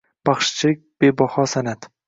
[0.29, 1.97] Baxshichilik– bebaho san’atng